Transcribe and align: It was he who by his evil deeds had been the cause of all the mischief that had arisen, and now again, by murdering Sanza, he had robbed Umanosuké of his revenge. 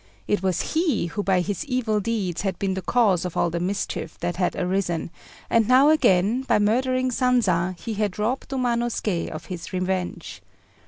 It 0.27 0.41
was 0.41 0.73
he 0.73 1.05
who 1.11 1.21
by 1.21 1.41
his 1.41 1.63
evil 1.65 1.99
deeds 1.99 2.41
had 2.41 2.57
been 2.57 2.73
the 2.73 2.81
cause 2.81 3.23
of 3.23 3.37
all 3.37 3.51
the 3.51 3.59
mischief 3.59 4.17
that 4.21 4.37
had 4.37 4.55
arisen, 4.55 5.11
and 5.47 5.67
now 5.67 5.89
again, 5.89 6.41
by 6.41 6.57
murdering 6.57 7.11
Sanza, 7.11 7.75
he 7.79 7.93
had 7.93 8.17
robbed 8.17 8.49
Umanosuké 8.49 9.29
of 9.29 9.45
his 9.45 9.71
revenge. 9.71 10.41